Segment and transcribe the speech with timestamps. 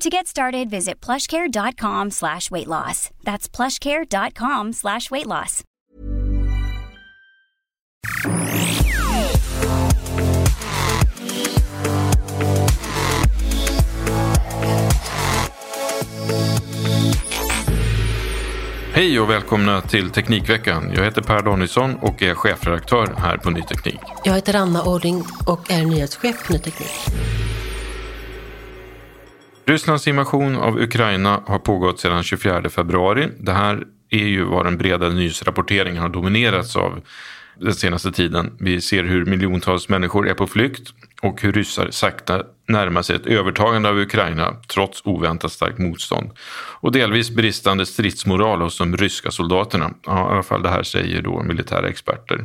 [0.00, 3.10] To get started, visit plushcare.com slash weight loss.
[3.22, 5.62] That's plushcare.com slash weight loss.
[18.94, 20.92] Hej och välkomna till Teknikveckan.
[20.96, 24.00] Jag heter Per Danielsson och är chefredaktör här på Ny Teknik.
[24.24, 26.90] Jag heter Anna Orring och är nyhetschef på Ny Teknik.
[29.64, 33.28] Rysslands invasion av Ukraina har pågått sedan 24 februari.
[33.38, 37.00] Det här är ju vad den breda nyhetsrapporteringen har dominerats av
[37.60, 38.56] den senaste tiden.
[38.60, 40.88] Vi ser hur miljontals människor är på flykt
[41.22, 46.30] och hur ryssar sakta närmar sig ett övertagande av Ukraina trots oväntat starkt motstånd.
[46.80, 49.94] Och delvis bristande stridsmoral hos de ryska soldaterna.
[50.06, 52.44] Ja, I alla fall det här säger då militära experter.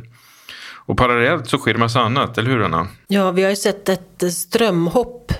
[0.86, 2.86] Och parallellt så sker det massa annat, eller hur Anna?
[3.06, 5.32] Ja, vi har ju sett ett strömhopp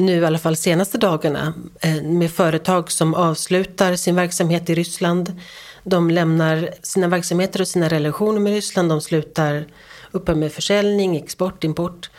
[0.00, 5.40] nu i alla fall senaste dagarna eh, med företag som avslutar sin verksamhet i Ryssland.
[5.84, 8.88] De lämnar sina verksamheter och sina relationer med Ryssland.
[8.88, 9.66] De slutar
[10.10, 12.10] upphör med försäljning, export, import.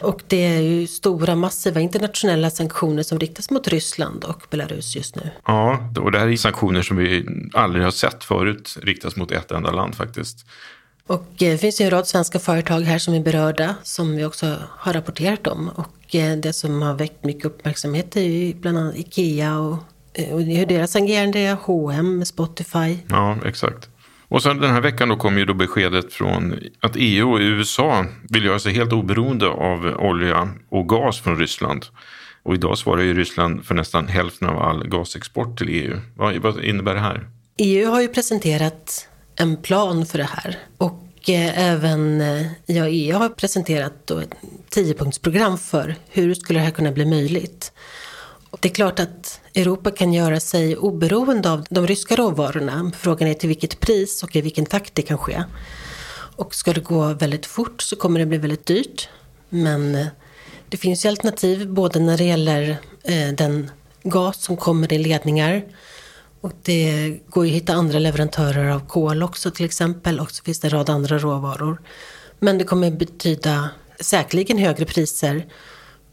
[0.00, 5.16] Och det är ju stora massiva internationella sanktioner som riktas mot Ryssland och Belarus just
[5.16, 5.30] nu.
[5.46, 9.50] Ja, och det här är sanktioner som vi aldrig har sett förut riktas mot ett
[9.50, 10.46] enda land faktiskt.
[11.08, 14.24] Och eh, det finns ju en rad svenska företag här som är berörda som vi
[14.24, 15.68] också har rapporterat om.
[15.68, 19.78] Och eh, det som har väckt mycket uppmärksamhet är ju bland annat Ikea och,
[20.14, 22.98] eh, och hur deras agerande är, H&M, Spotify.
[23.08, 23.88] Ja, exakt.
[24.28, 28.06] Och sen den här veckan då kom ju då beskedet från att EU och USA
[28.30, 31.86] vill göra sig helt oberoende av olja och gas från Ryssland.
[32.42, 36.00] Och idag svarar ju Ryssland för nästan hälften av all gasexport till EU.
[36.16, 37.28] Vad, vad innebär det här?
[37.58, 39.07] EU har ju presenterat
[39.38, 40.58] en plan för det här.
[40.78, 44.34] Och eh, även eh, IAEA har presenterat då ett
[44.68, 47.72] tiopunktsprogram för hur skulle det här kunna bli möjligt.
[48.60, 52.92] Det är klart att Europa kan göra sig oberoende av de ryska råvarorna.
[52.98, 55.42] Frågan är till vilket pris och i vilken takt det kan ske.
[56.36, 59.08] Och ska det gå väldigt fort så kommer det bli väldigt dyrt.
[59.48, 60.06] Men eh,
[60.68, 62.76] det finns ju alternativ både när det gäller
[63.34, 63.70] den
[64.02, 65.62] gas som kommer i ledningar
[66.40, 70.20] och det går ju att hitta andra leverantörer av kol också till exempel.
[70.20, 71.80] Och så finns det en rad andra råvaror.
[72.38, 73.70] Men det kommer betyda
[74.00, 75.46] säkerligen högre priser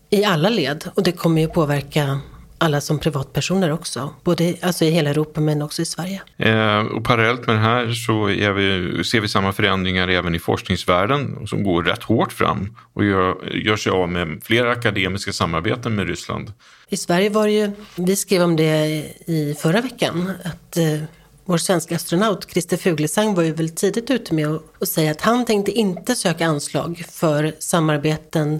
[0.09, 0.89] i alla led.
[0.93, 2.19] Och det kommer ju påverka
[2.57, 4.13] alla som privatpersoner också.
[4.23, 6.21] Både alltså i hela Europa men också i Sverige.
[6.37, 11.47] Eh, och parallellt med det här så vi, ser vi samma förändringar även i forskningsvärlden
[11.47, 16.07] som går rätt hårt fram och gör, gör sig av med flera akademiska samarbeten med
[16.07, 16.53] Ryssland.
[16.89, 18.85] I Sverige var det ju, vi skrev om det
[19.25, 20.99] i förra veckan, att eh,
[21.45, 25.45] vår svenska astronaut Christer Fuglesang var ju väldigt tidigt ute med att säga att han
[25.45, 28.59] tänkte inte söka anslag för samarbeten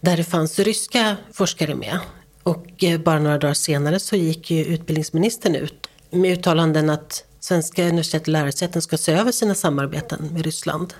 [0.00, 1.98] där det fanns ryska forskare med.
[2.48, 7.82] Och eh, bara några dagar senare så gick ju utbildningsministern ut med uttalanden att svenska
[7.82, 10.94] universitet och lärosäten ska se över sina samarbeten med Ryssland.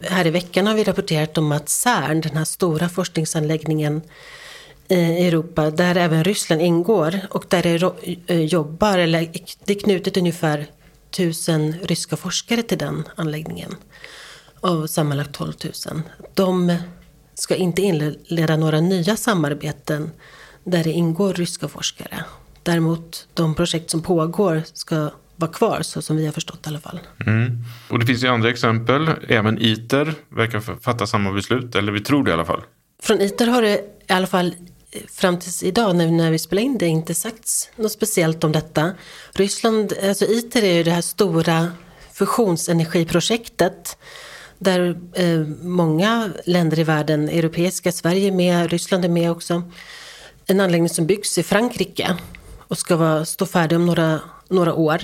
[0.00, 4.02] Här i veckan har vi rapporterat om att CERN, den här stora forskningsanläggningen
[4.88, 7.82] eh, i Europa, där även Ryssland ingår och där det
[8.26, 9.30] eh, jobbar, eller
[9.64, 10.66] det är knutet ungefär
[11.10, 13.74] tusen ryska forskare till den anläggningen.
[14.60, 15.52] Av sammanlagt 12
[15.92, 16.02] 000.
[16.34, 16.76] De
[17.34, 20.10] ska inte inleda några nya samarbeten
[20.66, 22.24] där det ingår ryska forskare.
[22.62, 26.80] Däremot de projekt som pågår ska vara kvar, så som vi har förstått i alla
[26.80, 27.00] fall.
[27.26, 27.58] Mm.
[27.88, 29.10] Och det finns ju andra exempel.
[29.28, 32.62] Även ITER verkar fatta samma beslut, eller vi tror det i alla fall.
[33.02, 33.74] Från ITER har det
[34.08, 34.54] i alla fall
[35.08, 38.92] fram tills idag nu när vi spelar in det inte sagts något speciellt om detta.
[39.32, 41.68] Ryssland, alltså ITER är ju det här stora
[42.12, 43.98] fusionsenergiprojektet
[44.58, 49.62] där eh, många länder i världen, europeiska, Sverige är med, Ryssland är med också.
[50.46, 52.16] En anläggning som byggs i Frankrike
[52.68, 55.00] och ska vara, stå färdig om några, några år.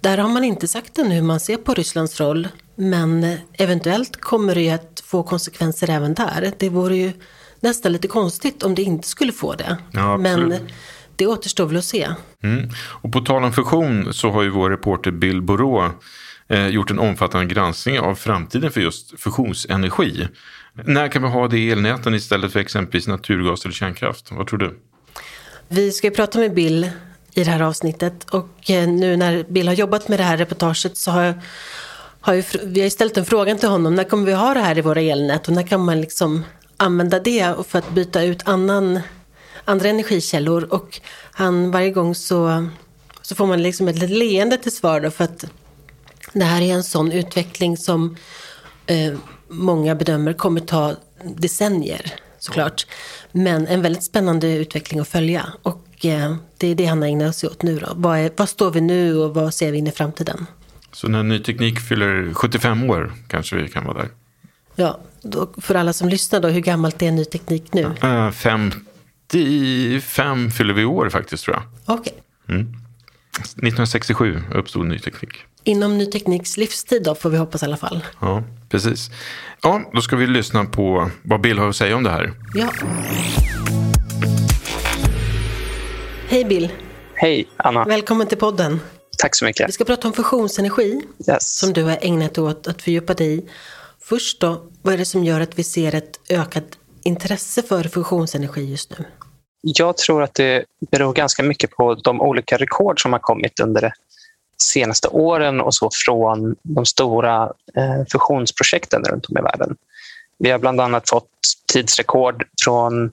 [0.00, 4.54] Där har man inte sagt ännu hur man ser på Rysslands roll, men eventuellt kommer
[4.54, 6.52] det att få konsekvenser även där.
[6.58, 7.12] Det vore ju
[7.60, 9.76] nästan lite konstigt om det inte skulle få det.
[9.92, 10.54] Ja, men
[11.16, 12.08] det återstår väl att se.
[12.42, 12.70] Mm.
[12.76, 15.92] Och på tal om fusion så har ju vår reporter Bill Borå
[16.48, 20.28] eh, gjort en omfattande granskning av framtiden för just fusionsenergi.
[20.84, 24.28] När kan vi ha det i elnäten istället för exempelvis naturgas eller kärnkraft?
[24.30, 24.78] Vad tror du?
[25.68, 26.90] Vi ska prata med Bill
[27.34, 30.96] i det här avsnittet och eh, nu när Bill har jobbat med det här reportaget
[30.96, 31.42] så har,
[32.20, 33.94] har ju, vi har ställt en fråga till honom.
[33.94, 36.44] När kommer vi ha det här i våra elnät och när kan man liksom
[36.76, 39.00] använda det för att byta ut annan,
[39.64, 40.64] andra energikällor.
[40.74, 41.00] Och
[41.32, 42.68] han, varje gång så,
[43.22, 45.44] så får man liksom ett litet leende till svar då, för att
[46.32, 48.16] det här är en sån utveckling som
[48.86, 49.14] eh,
[49.50, 52.86] många bedömer kommer ta decennier såklart.
[53.32, 55.46] Men en väldigt spännande utveckling att följa.
[55.62, 57.92] Och eh, det är det han har ägnat sig åt nu då.
[57.94, 60.46] Vad, är, vad står vi nu och vad ser vi in i framtiden?
[60.92, 64.08] Så när ny teknik fyller 75 år kanske vi kan vara där?
[64.74, 67.84] Ja, då, för alla som lyssnar då, hur gammalt är ny teknik nu?
[68.04, 71.62] Uh, 55 fyller vi år faktiskt tror jag.
[71.84, 72.14] Okej.
[72.44, 72.56] Okay.
[72.56, 72.80] Mm.
[73.40, 75.30] 1967 uppstod ny teknik.
[75.64, 78.04] Inom ny tekniks livstid då, får vi hoppas i alla fall.
[78.20, 79.10] Ja, precis.
[79.62, 82.32] Ja, då ska vi lyssna på vad Bill har att säga om det här.
[82.54, 82.68] Ja.
[86.28, 86.72] Hej Bill.
[87.14, 87.84] Hej Anna.
[87.84, 88.80] Välkommen till podden.
[89.18, 89.68] Tack så mycket.
[89.68, 91.58] Vi ska prata om fusionsenergi yes.
[91.58, 93.48] som du har ägnat åt att fördjupa dig i.
[94.02, 96.64] Först då, vad är det som gör att vi ser ett ökat
[97.02, 99.04] intresse för fusionsenergi just nu?
[99.62, 103.80] Jag tror att det beror ganska mycket på de olika rekord som har kommit under
[103.80, 103.90] de
[104.62, 109.76] senaste åren och så från de stora eh, fusionsprojekten runt om i världen.
[110.38, 111.30] Vi har bland annat fått
[111.72, 113.12] tidsrekord från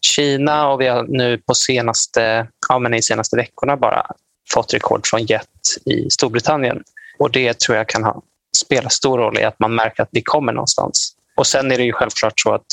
[0.00, 4.06] Kina och vi har nu på senaste, ja, men i senaste veckorna bara
[4.54, 5.48] fått rekord från Jet
[5.84, 6.82] i Storbritannien.
[7.18, 8.22] Och Det tror jag kan ha,
[8.56, 11.14] spela stor roll i att man märker att vi kommer någonstans.
[11.36, 12.66] Och Sen är det ju självklart så att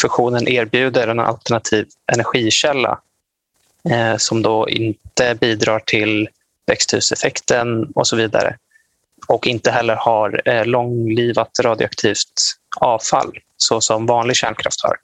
[0.00, 2.98] fusionen erbjuder en alternativ energikälla
[3.90, 6.28] eh, som då inte bidrar till
[6.72, 8.56] växthuseffekten och så vidare
[9.26, 12.32] och inte heller har eh, långlivat radioaktivt
[12.80, 14.96] avfall så som vanlig kärnkraft har.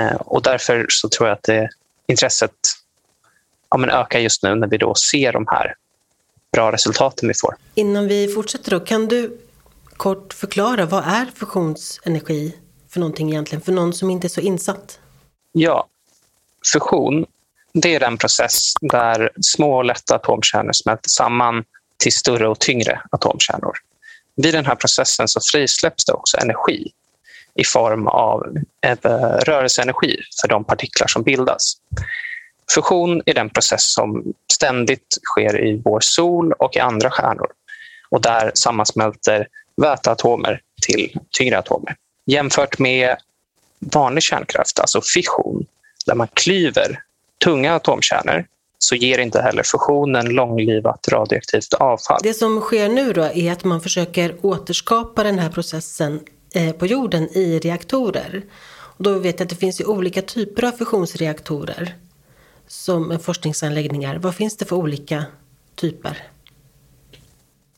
[0.00, 1.68] Eh, och därför så tror jag att det,
[2.06, 2.54] intresset
[3.70, 5.74] ja, men ökar just nu när vi då ser de här
[6.52, 7.54] bra resultaten vi får.
[7.74, 9.38] Innan vi fortsätter då, kan du
[9.96, 12.56] kort förklara vad är fusionsenergi
[12.88, 14.98] för någonting egentligen, för någon som inte är så insatt?
[15.52, 15.88] Ja,
[16.72, 17.26] fusion
[17.74, 21.64] det är den process där små och lätta atomkärnor smälter samman
[21.96, 23.72] till större och tyngre atomkärnor.
[24.36, 26.92] Vid den här processen så frisläpps det också energi
[27.54, 28.96] i form av eh,
[29.44, 31.74] rörelseenergi för de partiklar som bildas.
[32.74, 37.46] Fusion är den process som ständigt sker i vår sol och i andra stjärnor
[38.08, 41.96] och där sammansmälter väteatomer till tyngre atomer.
[42.26, 43.16] Jämfört med
[43.78, 45.66] vanlig kärnkraft, alltså fission,
[46.06, 47.00] där man klyver
[47.44, 48.46] tunga atomkärnor
[48.78, 52.20] så ger inte heller fusionen långlivat radioaktivt avfall.
[52.22, 56.20] Det som sker nu då är att man försöker återskapa den här processen
[56.54, 58.42] eh, på jorden i reaktorer.
[58.96, 61.94] Och då vet jag att det finns ju olika typer av fusionsreaktorer
[62.66, 64.16] som forskningsanläggningar.
[64.16, 65.24] Vad finns det för olika
[65.74, 66.22] typer?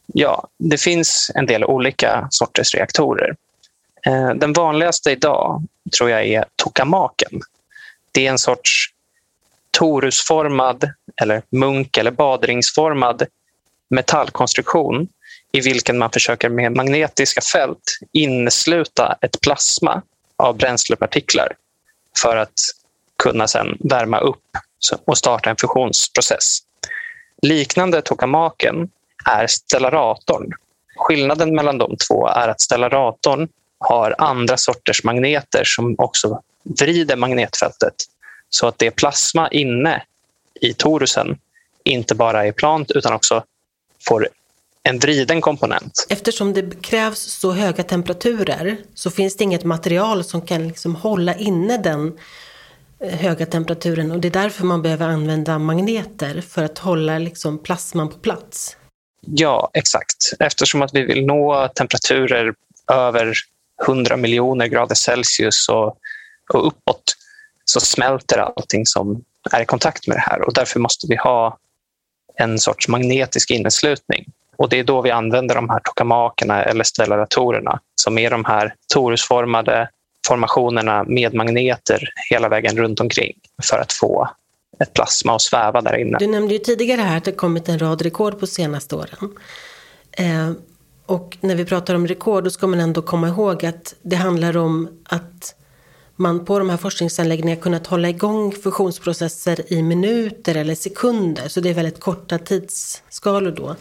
[0.07, 3.37] Ja, det finns en del olika sorters reaktorer.
[4.07, 5.63] Eh, den vanligaste idag
[5.99, 7.41] tror jag är tokamaken.
[8.13, 8.96] Det är en sorts
[9.79, 10.91] torusformad
[11.23, 13.27] eller munk eller badringsformad
[13.91, 15.09] metallkonstruktion
[15.53, 20.03] i vilken man försöker med magnetiska fält innesluta ett plasma
[20.37, 21.53] av bränslepartiklar
[22.23, 22.53] för att
[23.23, 24.43] kunna sedan värma upp
[25.05, 26.59] och starta en fusionsprocess.
[27.43, 28.91] Liknande tokamaken
[29.25, 30.53] är stellaratorn.
[30.97, 36.43] Skillnaden mellan de två är att stellaratorn har andra sorters magneter som också
[36.81, 37.95] vrider magnetfältet
[38.51, 40.03] så att det plasma inne
[40.61, 41.39] i torusen
[41.85, 43.45] inte bara är plant utan också
[44.09, 44.29] får
[44.83, 46.07] en vriden komponent.
[46.09, 51.35] Eftersom det krävs så höga temperaturer så finns det inget material som kan liksom hålla
[51.35, 52.19] inne den
[53.01, 57.59] eh, höga temperaturen och det är därför man behöver använda magneter för att hålla liksom
[57.59, 58.77] plasman på plats.
[59.21, 60.33] Ja, exakt.
[60.39, 62.55] Eftersom att vi vill nå temperaturer
[62.93, 63.33] över
[63.87, 65.99] 100 miljoner grader Celsius och,
[66.53, 67.17] och uppåt
[67.71, 71.59] så smälter allting som är i kontakt med det här och därför måste vi ha
[72.35, 74.25] en sorts magnetisk inneslutning.
[74.57, 78.75] Och det är då vi använder de här tokamakerna eller stellaratorerna som är de här
[78.95, 79.89] torusformade
[80.27, 83.33] formationerna med magneter hela vägen runt omkring
[83.63, 84.29] för att få
[84.81, 86.19] ett plasma att sväva där inne.
[86.19, 89.37] Du nämnde ju tidigare här att det kommit en rad rekord på senaste åren.
[90.13, 90.53] Eh,
[91.07, 94.57] och när vi pratar om rekord då ska man ändå komma ihåg att det handlar
[94.57, 95.55] om att
[96.17, 101.49] man på de här forskningsanläggningarna kunnat hålla igång fusionsprocesser i minuter eller sekunder.
[101.49, 103.77] Så det är väldigt korta tidsskalor då.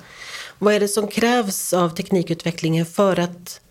[0.59, 3.61] Vad är det som krävs av teknikutvecklingen för att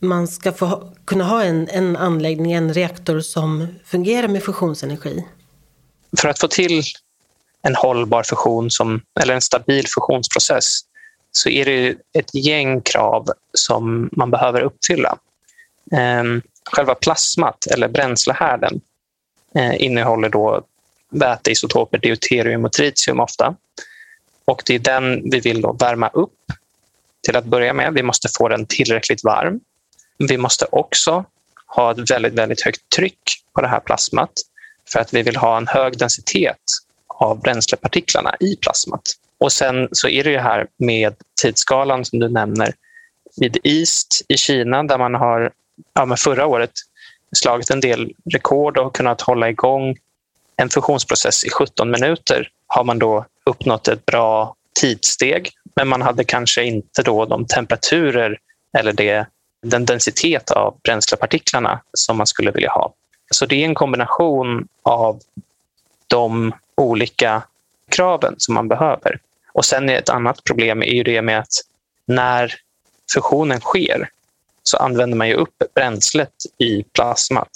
[0.00, 5.24] man ska få kunna ha en, en anläggning, en reaktor som fungerar med fusionsenergi?
[6.16, 6.82] För att få till
[7.62, 10.80] en hållbar fusion, som, eller en stabil fusionsprocess,
[11.32, 15.18] så är det ett gäng krav som man behöver uppfylla.
[15.92, 16.42] Ehm,
[16.72, 18.80] själva plasmat, eller bränslehärden,
[19.54, 20.62] eh, innehåller då
[21.10, 23.54] väteisotoper deuterium och tritium ofta.
[24.44, 26.52] Och det är den vi vill då värma upp
[27.26, 27.94] till att börja med.
[27.94, 29.60] Vi måste få den tillräckligt varm.
[30.18, 31.24] Vi måste också
[31.66, 33.20] ha ett väldigt, väldigt högt tryck
[33.52, 34.32] på det här plasmat
[34.92, 36.62] för att vi vill ha en hög densitet
[37.06, 39.02] av bränslepartiklarna i plasmat.
[39.38, 42.74] Och sen så är det ju här med tidsskalan som du nämner
[43.36, 45.52] vid East i Kina där man har
[45.94, 46.72] ja, men förra året
[47.32, 49.96] slagit en del rekord och kunnat hålla igång
[50.56, 55.50] en fusionsprocess i 17 minuter har man då uppnått ett bra tidssteg.
[55.76, 58.38] Men man hade kanske inte då de temperaturer
[58.78, 59.26] eller det,
[59.62, 62.94] den densitet av bränslepartiklarna som man skulle vilja ha.
[63.30, 65.20] Så det är en kombination av
[66.06, 67.42] de olika
[67.88, 69.20] kraven som man behöver.
[69.52, 71.52] Och sen är ett annat problem är ju det med att
[72.06, 72.54] när
[73.14, 74.10] fusionen sker
[74.68, 77.50] så använder man ju upp bränslet i plasmat.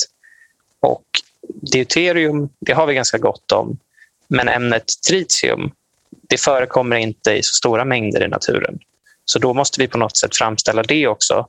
[0.81, 1.05] Och
[1.49, 3.79] deuterium, det har vi ganska gott om.
[4.29, 5.71] Men ämnet tritium,
[6.11, 8.79] det förekommer inte i så stora mängder i naturen.
[9.25, 11.47] Så då måste vi på något sätt framställa det också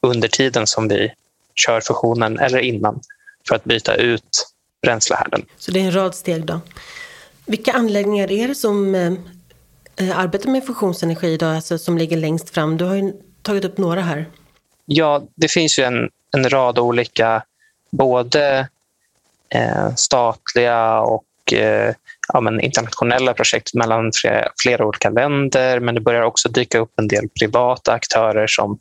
[0.00, 1.12] under tiden som vi
[1.54, 3.00] kör fusionen eller innan
[3.48, 4.46] för att byta ut
[4.82, 5.46] bränslehärden.
[5.58, 6.60] Så det är en rad steg då.
[7.46, 9.12] Vilka anläggningar är det som eh,
[9.96, 12.76] eh arbetar med fusionsenergi idag, alltså som ligger längst fram?
[12.76, 14.30] Du har ju tagit upp några här.
[14.86, 17.42] Ja, det finns ju en, en rad olika,
[17.90, 18.68] både
[19.48, 21.94] eh, statliga och eh,
[22.32, 25.80] ja, men internationella projekt mellan flera, flera, olika länder.
[25.80, 28.78] Men det börjar också dyka upp en del privata aktörer som,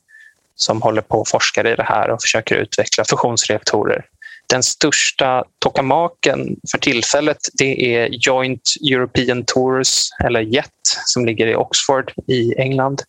[0.55, 4.05] som håller på och forskar i det här och försöker utveckla fusionsreaktorer.
[4.49, 10.69] Den största tokamaken för tillfället det är Joint European Tours, eller JET,
[11.05, 13.01] som ligger i Oxford i England.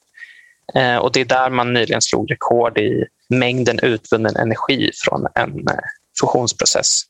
[0.74, 5.68] Eh, och Det är där man nyligen slog rekord i mängden utvunnen energi från en
[5.68, 5.74] eh,
[6.20, 7.02] fusionsprocess.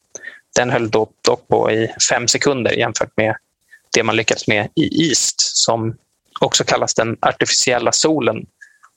[0.55, 3.37] Den höll dock på i fem sekunder jämfört med
[3.95, 5.97] det man lyckats med i EAST som
[6.41, 8.47] också kallas den artificiella solen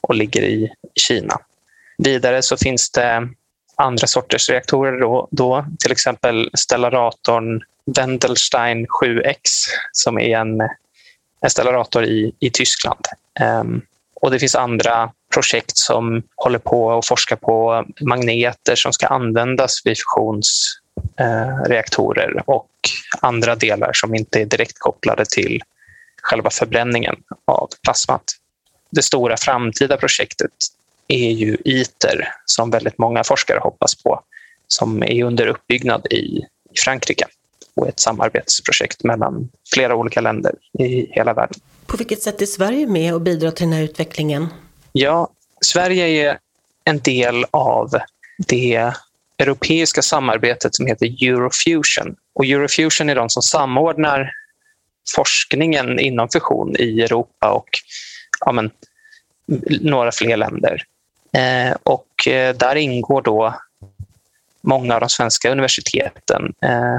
[0.01, 1.37] och ligger i Kina.
[1.97, 3.29] Vidare så finns det
[3.75, 4.99] andra sorters reaktorer.
[4.99, 9.35] Då, då till exempel stellaratorn Wendelstein 7X
[9.91, 10.67] som är en, eh,
[11.41, 13.05] en stellarator i, i Tyskland.
[13.61, 13.81] Um,
[14.21, 19.81] och Det finns andra projekt som håller på och forskar på magneter som ska användas
[19.85, 22.69] vid fusionsreaktorer eh, och
[23.21, 25.61] andra delar som inte är direkt kopplade till
[26.21, 28.23] själva förbränningen av plasmat.
[28.91, 30.51] Det stora framtida projektet
[31.07, 34.21] är ju ITER som väldigt många forskare hoppas på
[34.67, 36.41] som är under uppbyggnad i
[36.85, 37.25] Frankrike
[37.75, 41.59] och ett samarbetsprojekt mellan flera olika länder i hela världen.
[41.87, 44.47] På vilket sätt är Sverige med och bidrar till den här utvecklingen?
[44.91, 45.29] Ja,
[45.61, 46.39] Sverige är
[46.83, 47.97] en del av
[48.47, 48.93] det
[49.37, 52.15] europeiska samarbetet som heter Eurofusion.
[52.33, 54.31] Och Eurofusion är de som samordnar
[55.15, 57.69] forskningen inom fusion i Europa och
[58.45, 58.71] ja, men,
[59.81, 60.83] några fler länder.
[61.33, 63.55] Eh, och eh, där ingår då
[64.61, 66.53] många av de svenska universiteten.
[66.61, 66.97] Eh,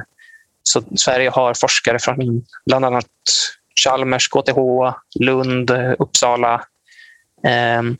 [0.62, 3.06] så Sverige har forskare från bland annat
[3.78, 4.58] Chalmers, KTH,
[5.20, 6.64] Lund, Uppsala
[7.44, 7.96] ehm,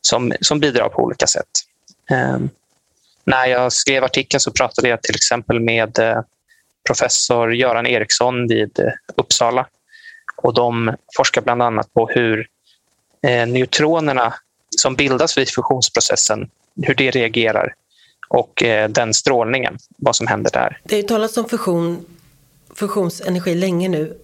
[0.00, 1.48] som, som bidrar på olika sätt.
[2.10, 2.48] Ehm,
[3.24, 6.20] när jag skrev artikeln så pratade jag till exempel med eh,
[6.86, 9.66] professor Göran Eriksson vid eh, Uppsala.
[10.36, 12.48] Och de forskar bland annat på hur
[13.22, 14.34] eh, neutronerna
[14.76, 16.50] som bildas vid fusionsprocessen,
[16.82, 17.74] hur det reagerar
[18.28, 20.80] och eh, den strålningen, vad som händer där.
[20.84, 22.04] Det har ju talats om fusion,
[22.74, 24.18] fusionsenergi länge nu.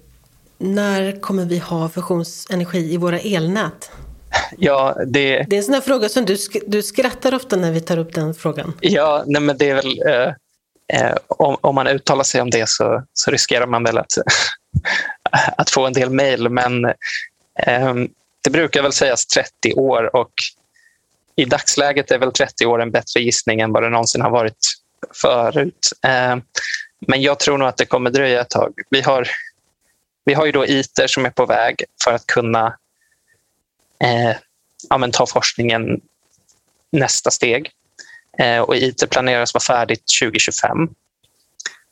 [0.62, 3.90] När kommer vi ha fusionsenergi i våra elnät?
[4.59, 5.46] Ja, det...
[5.49, 8.35] det är en sån fråga som du, du skrattar ofta när vi tar upp den
[8.35, 8.73] frågan.
[8.81, 10.03] Ja, nej men det är väl...
[10.07, 10.33] Eh,
[11.01, 14.12] eh, om, om, man uttalar sig om det så, så riskerar man väl att,
[15.57, 16.49] att få en del mejl.
[16.49, 16.85] Men
[17.66, 17.94] eh,
[18.44, 20.33] det brukar väl sägas 30 år och
[21.37, 24.75] i dagsläget är väl 30 år en bättre gissning än vad det någonsin har varit
[25.23, 25.92] förut.
[26.07, 26.37] Eh,
[27.07, 28.75] men jag tror nog att det kommer dröja ett tag.
[28.90, 29.29] Vi har,
[30.24, 32.78] vi har ju då ITER som är på väg för att kunna
[34.04, 34.37] eh,
[34.88, 36.00] ja, ta forskningen
[36.92, 37.70] nästa steg.
[38.38, 40.88] Eh, och ITER planeras vara färdigt 2025.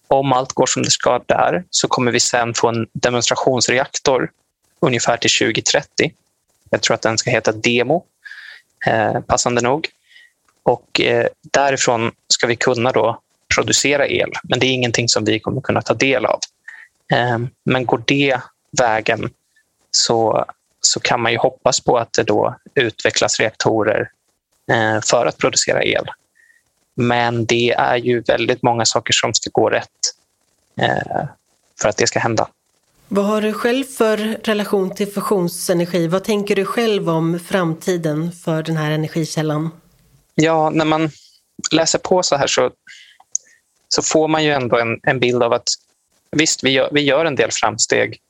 [0.08, 4.30] Om allt går som det ska där så kommer vi sen få en demonstrationsreaktor
[4.80, 6.12] ungefär till 2030
[6.70, 8.04] jag tror att den ska heta Demo,
[8.86, 9.88] eh, passande nog.
[10.62, 13.20] Och eh, därifrån ska vi kunna då
[13.54, 16.40] producera el, men det är ingenting som vi kommer kunna ta del av.
[17.12, 18.40] Eh, men går det
[18.78, 19.30] vägen
[19.90, 20.44] så,
[20.80, 24.10] så kan man ju hoppas på att det då utvecklas reaktorer
[24.70, 26.06] eh, för att producera el.
[26.94, 29.88] Men det är ju väldigt många saker som ska gå rätt
[30.80, 31.26] eh,
[31.80, 32.48] för att det ska hända.
[33.08, 36.08] Vad har du själv för relation till fusionsenergi?
[36.08, 39.70] Vad tänker du själv om framtiden för den här energikällan?
[40.34, 41.10] Ja, när man
[41.72, 42.70] läser på så här så,
[43.88, 45.68] så får man ju ändå en, en bild av att
[46.30, 48.20] visst, vi gör, vi gör en del framsteg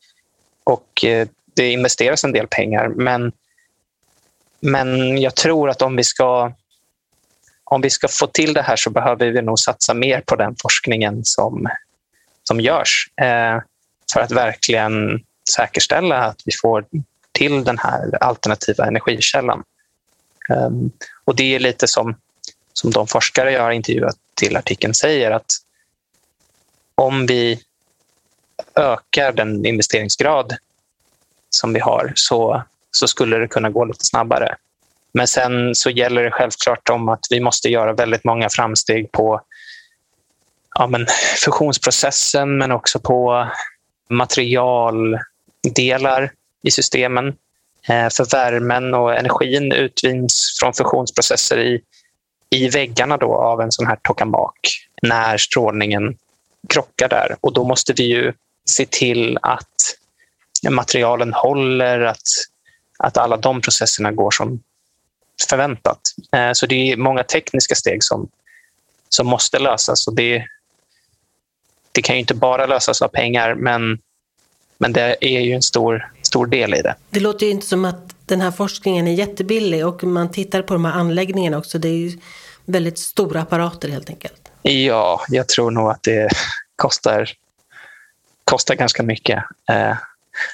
[0.64, 3.32] och eh, det investeras en del pengar, men,
[4.60, 6.52] men jag tror att om vi ska
[7.70, 10.56] om vi ska få till det här så behöver vi nog satsa mer på den
[10.62, 11.68] forskningen som,
[12.42, 13.10] som görs.
[13.20, 13.62] Eh,
[14.12, 16.84] för att verkligen säkerställa att vi får
[17.32, 19.62] till den här alternativa energikällan.
[20.50, 20.90] Ehm,
[21.24, 22.16] och Det är lite som,
[22.72, 25.52] som de forskare jag har intervjuat till artikeln säger att
[26.94, 27.62] om vi
[28.78, 30.56] ökar den investeringsgrad
[31.50, 34.56] som vi har så, så skulle det kunna gå lite snabbare.
[35.12, 39.40] Men sen så gäller det självklart om att vi måste göra väldigt många framsteg på
[40.74, 41.06] ja, men
[41.44, 43.48] fusionsprocessen men också på
[44.08, 47.26] materialdelar i systemen.
[47.88, 51.80] Eh, för värmen och energin utvinns från fusionsprocesser i,
[52.50, 54.58] i väggarna då av en sån här tokamak
[55.02, 56.16] när strålningen
[56.68, 58.32] krockar där och då måste vi ju
[58.70, 59.96] se till att
[60.70, 62.28] materialen håller, att,
[62.98, 64.62] att alla de processerna går som
[65.48, 66.00] förväntat.
[66.32, 68.28] Eh, så det är många tekniska steg som,
[69.08, 70.44] som måste lösas och det,
[71.92, 73.98] det kan ju inte bara lösas av pengar men,
[74.78, 76.94] men det är ju en stor, stor del i det.
[77.10, 80.74] Det låter ju inte som att den här forskningen är jättebillig och man tittar på
[80.74, 81.78] de här anläggningarna också.
[81.78, 82.18] Det är ju
[82.64, 84.48] väldigt stora apparater helt enkelt.
[84.62, 86.28] Ja, jag tror nog att det
[86.76, 87.30] kostar,
[88.48, 89.44] kostar ganska mycket.
[89.70, 89.96] Eh,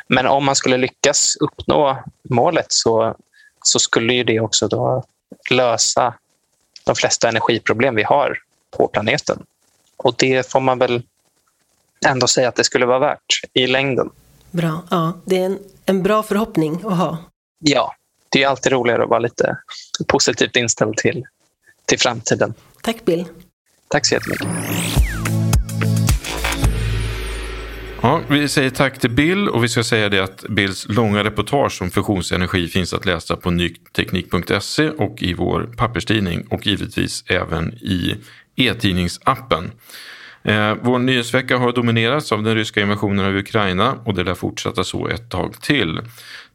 [0.08, 3.16] men om man skulle lyckas uppnå målet så,
[3.64, 5.04] så skulle ju det också då
[5.50, 6.14] lösa
[6.84, 8.38] de flesta energiproblem vi har
[8.76, 9.42] på planeten.
[9.96, 11.02] Och det får man väl
[12.06, 14.10] ändå säga att det skulle vara värt i längden.
[14.50, 14.82] Bra.
[14.90, 17.18] Ja, det är en, en bra förhoppning att ha.
[17.58, 17.94] Ja,
[18.28, 19.56] det är alltid roligare att vara lite
[20.06, 21.24] positivt inställd till,
[21.84, 22.54] till framtiden.
[22.82, 23.24] Tack Bill.
[23.88, 24.48] Tack så jättemycket.
[28.04, 31.82] Ja, vi säger tack till Bill och vi ska säga det att Bills långa reportage
[31.82, 38.16] om fusionsenergi finns att läsa på nyteknik.se och i vår papperstidning och givetvis även i
[38.56, 39.70] e-tidningsappen.
[40.42, 44.84] Eh, vår nyhetsvecka har dominerats av den ryska invasionen av Ukraina och det lär fortsätta
[44.84, 46.00] så ett tag till.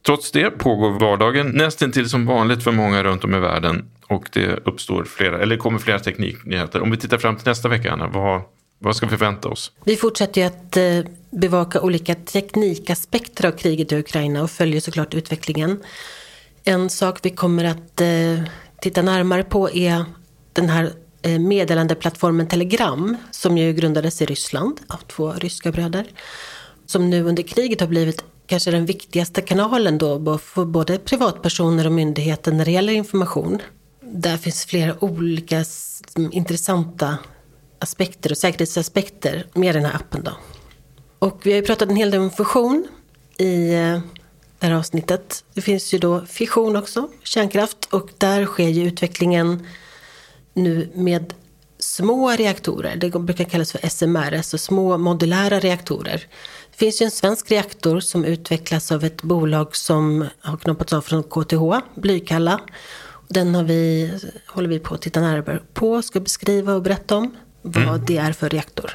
[0.06, 4.66] Trots det pågår vardagen nästintill som vanligt för många runt om i världen och det
[4.66, 6.80] uppstår flera, eller kommer flera tekniknyheter.
[6.80, 8.42] Om vi tittar fram till nästa vecka, Anna, vad,
[8.82, 9.72] vad ska vi förvänta oss?
[9.84, 15.14] Vi fortsätter ju att eh, bevaka olika teknikaspekter av kriget i Ukraina och följer såklart
[15.14, 15.82] utvecklingen.
[16.64, 20.04] En sak vi kommer att eh, titta närmare på är
[20.52, 26.06] den här eh, meddelandeplattformen Telegram som ju grundades i Ryssland av två ryska bröder.
[26.86, 31.92] Som nu under kriget har blivit kanske den viktigaste kanalen då för både privatpersoner och
[31.92, 33.58] myndigheter när det gäller information.
[34.02, 35.64] Där finns flera olika
[36.30, 37.18] intressanta
[37.80, 40.24] aspekter och säkerhetsaspekter med den här appen.
[40.24, 40.32] Då.
[41.18, 42.86] Och vi har ju pratat en hel del om fusion
[43.36, 44.00] i eh,
[44.58, 45.44] det här avsnittet.
[45.54, 47.84] Det finns ju då fission också, kärnkraft.
[47.90, 49.66] Och där sker ju utvecklingen
[50.54, 51.34] nu med
[51.78, 52.96] små reaktorer.
[52.96, 56.26] Det brukar kallas för SMR, alltså små modulära reaktorer.
[56.70, 61.00] Det finns ju en svensk reaktor som utvecklas av ett bolag som har knoppats av
[61.00, 62.60] från KTH, Blykalla.
[63.28, 64.12] Den har vi,
[64.46, 68.04] håller vi på att titta närmare på, ska beskriva och berätta om vad mm.
[68.06, 68.90] det är för reaktor.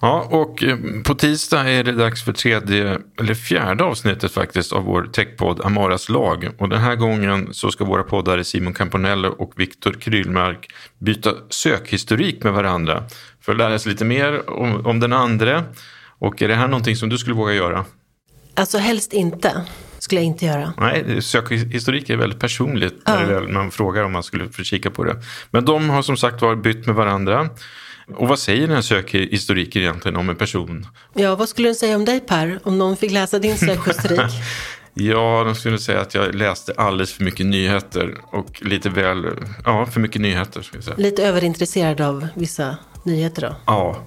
[0.00, 4.84] Ja, och eh, på tisdag är det dags för tredje, eller fjärde avsnittet faktiskt av
[4.84, 6.48] vår techpodd Amaras lag.
[6.58, 12.44] Och den här gången så ska våra poddare Simon Camponello och Viktor Krylmark byta sökhistorik
[12.44, 13.04] med varandra
[13.40, 15.64] för att lära sig lite mer om, om den andra.
[16.18, 17.84] Och är det här någonting som du skulle våga göra?
[18.54, 19.64] Alltså helst inte.
[19.98, 20.72] Skulle jag inte göra.
[20.78, 23.18] Nej, sökhistorik är väldigt personligt ja.
[23.18, 25.16] när man frågar om man skulle få kika på det.
[25.50, 27.48] Men de har som sagt var bytt med varandra.
[28.14, 30.86] Och vad säger den här sökhistoriken egentligen om en person?
[31.14, 34.20] Ja, vad skulle den säga om dig Per, om någon fick läsa din sökhistorik?
[34.94, 39.26] ja, de skulle säga att jag läste alldeles för mycket nyheter och lite väl,
[39.64, 40.62] ja, för mycket nyheter.
[40.62, 40.96] Ska jag säga.
[40.96, 43.56] Lite överintresserad av vissa nyheter då?
[43.66, 44.04] Ja,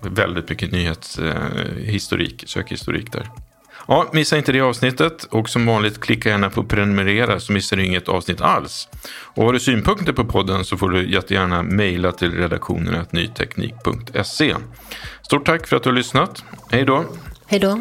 [0.00, 3.30] väldigt mycket nyhetshistorik, sökhistorik där.
[3.90, 7.84] Ja, missa inte det avsnittet och som vanligt klicka gärna på prenumerera så missar du
[7.84, 8.88] inget avsnitt alls.
[9.08, 14.54] Och har du synpunkter på podden så får du jättegärna mejla till redaktionen nyteknik.se.
[15.22, 16.44] Stort tack för att du har lyssnat.
[16.70, 17.04] Hej då!
[17.46, 17.80] Hej då!